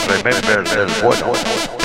[0.07, 1.80] Remember del bueno.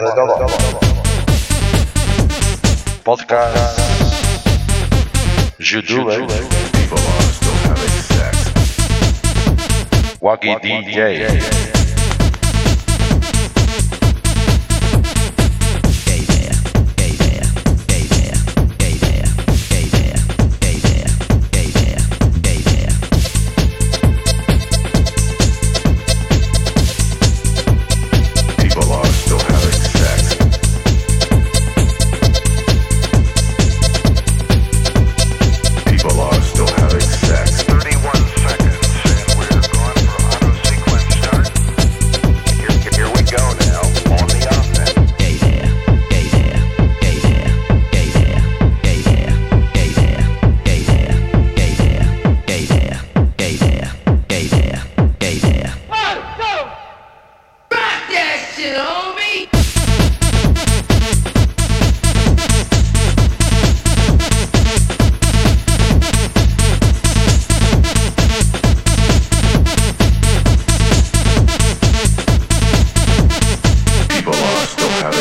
[0.00, 0.46] domowe.
[3.04, 3.80] Podcast
[5.58, 6.20] Żydówek
[10.20, 10.90] Łagi DJ.
[10.90, 11.59] DJ.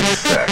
[0.02, 0.49] respect.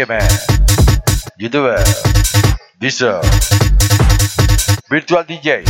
[0.00, 0.28] Mega Man,
[1.36, 1.84] Youtuber,
[2.80, 3.20] Diesel,
[4.88, 5.62] Virtual DJ,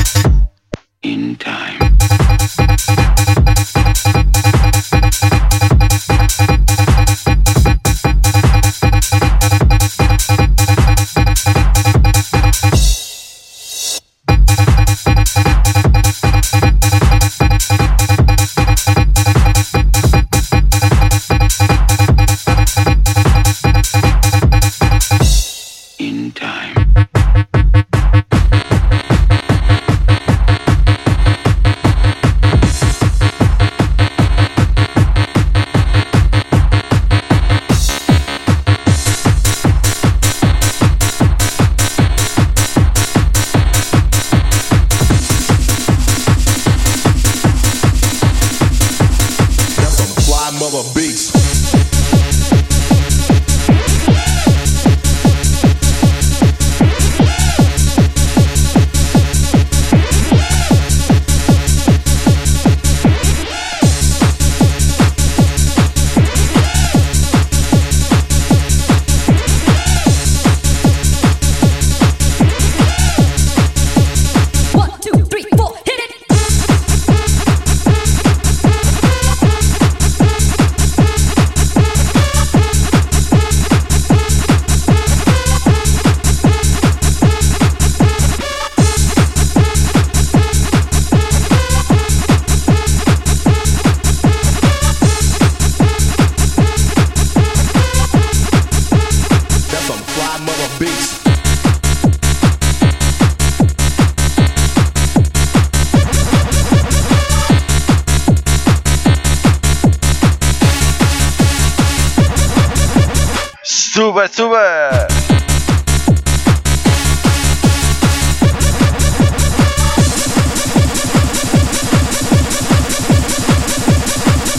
[114.29, 115.07] sube, sube.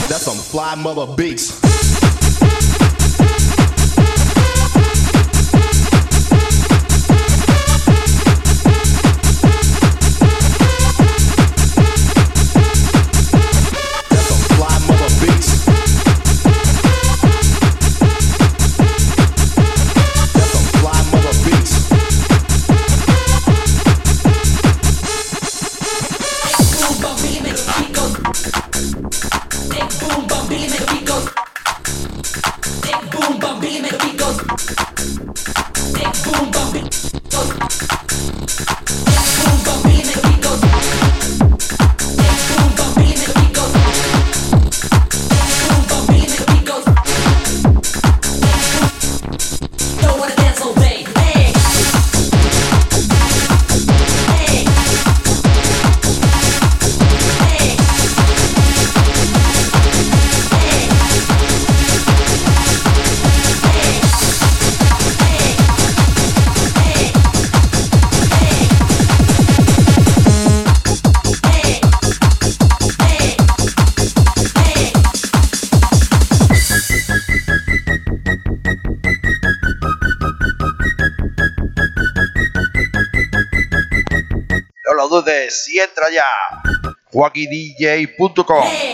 [0.08, 1.71] That's some fly mother beats.
[87.12, 88.91] JoaquiDJ.com.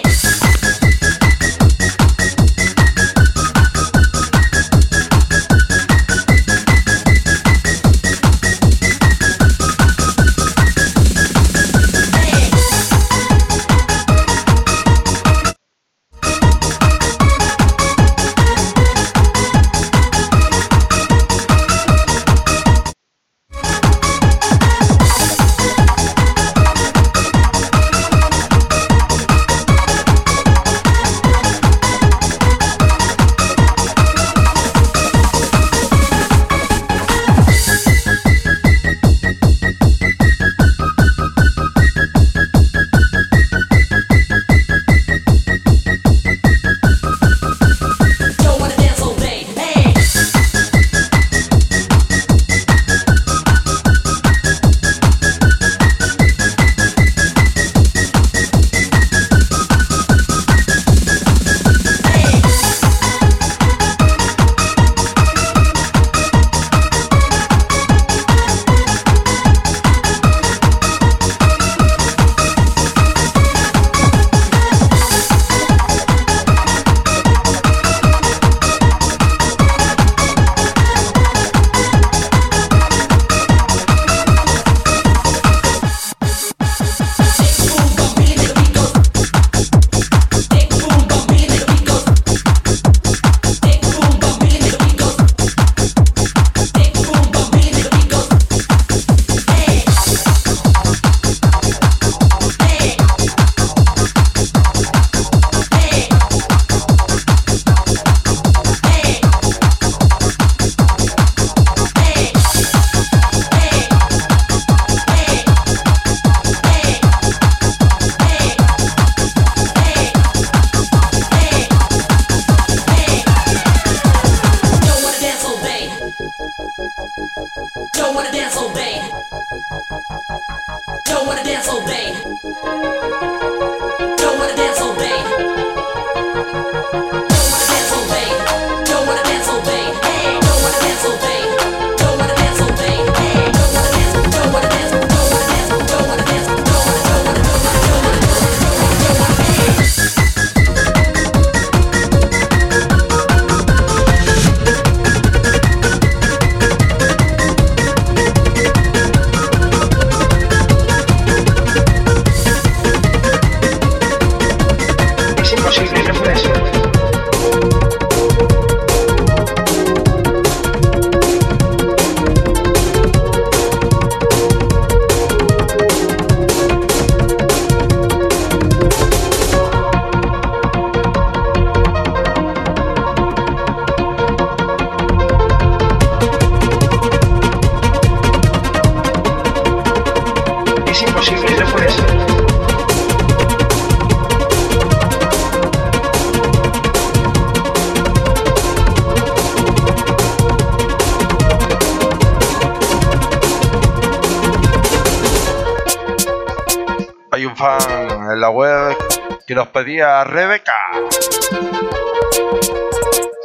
[209.49, 210.75] que nos pedía Rebeca.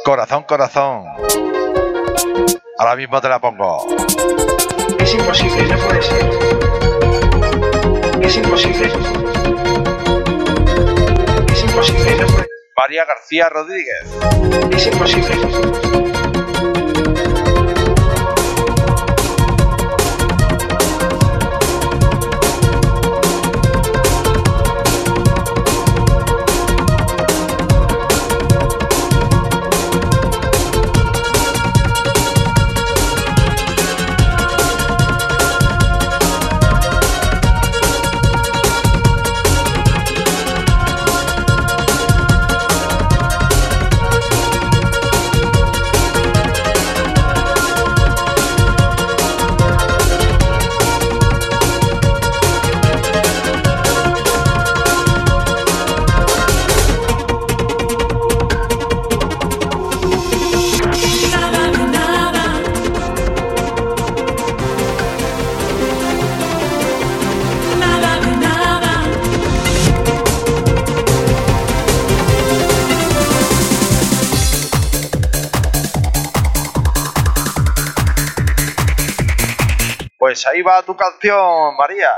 [0.04, 1.06] Corazón, corazón.
[2.78, 3.86] Ahora mismo te la pongo.
[4.98, 6.30] Es imposible, no puede ser.
[8.20, 8.92] Es imposible.
[11.50, 12.48] Es imposible, no puede ser.
[12.76, 14.04] María García Rodríguez.
[14.72, 16.33] Es imposible.
[80.54, 82.10] ahí va tu canción, María.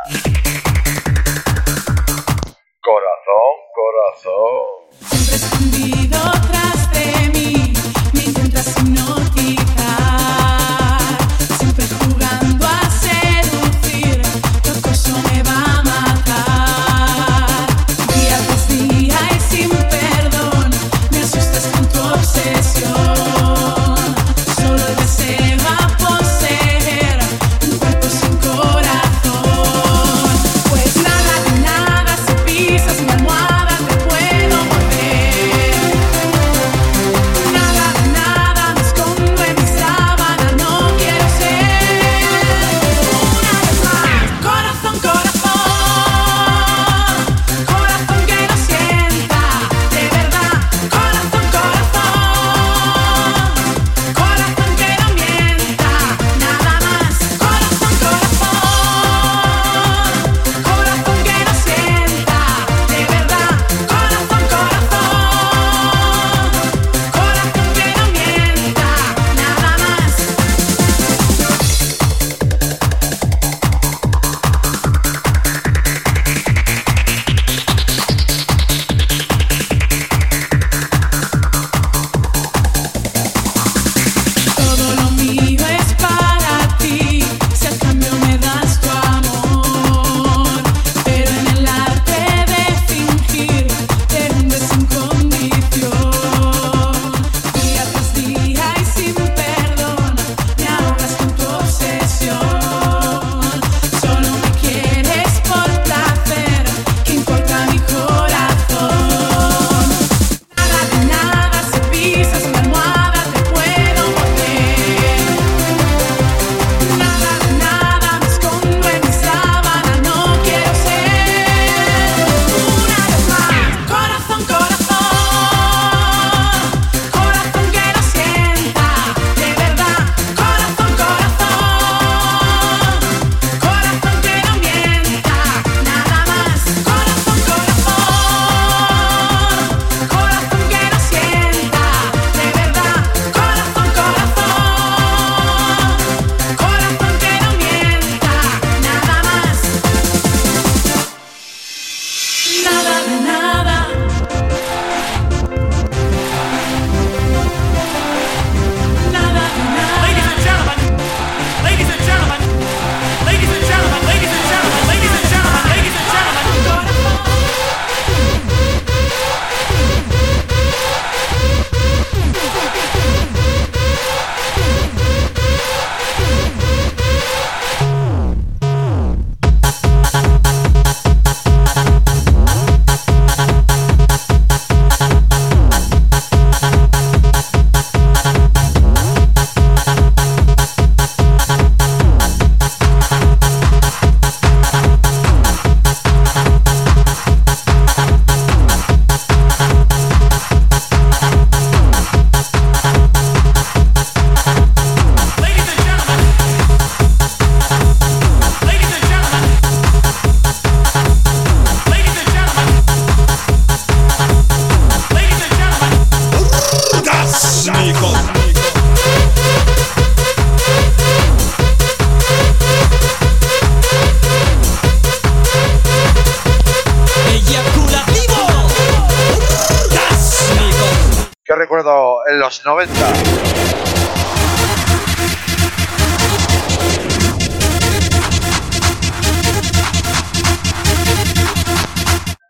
[232.28, 232.94] En los 90.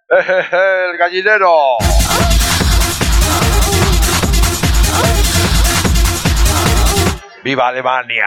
[0.08, 1.76] El gallinero.
[7.44, 8.26] ¡Viva Alemania!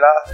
[0.00, 0.29] novela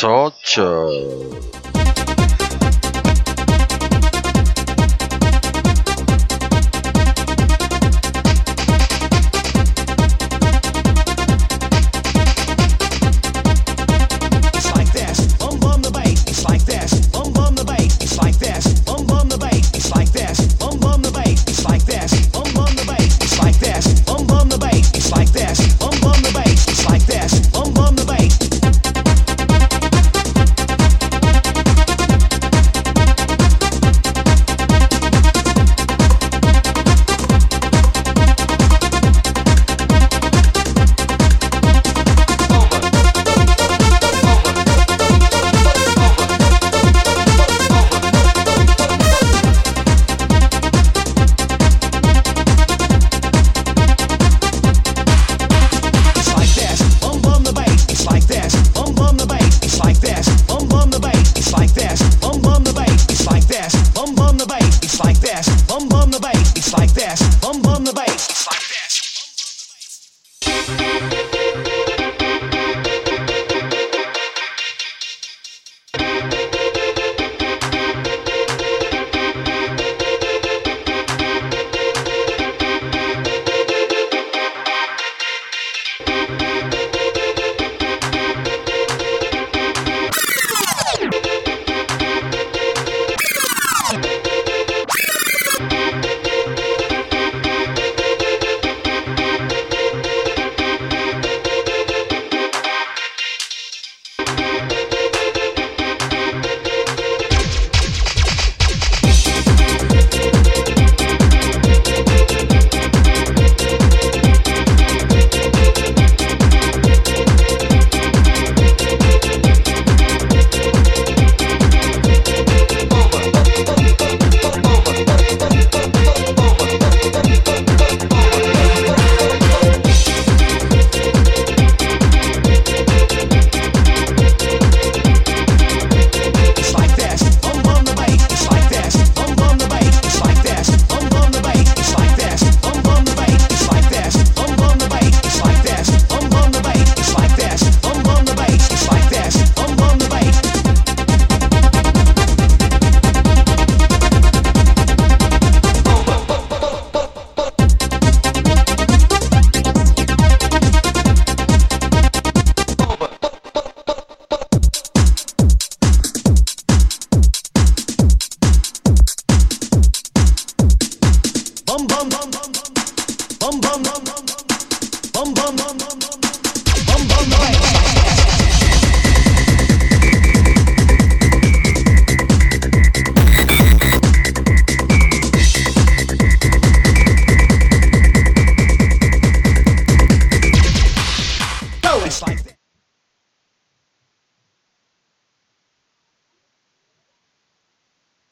[0.00, 0.56] such.
[0.56, 1.79] Uh...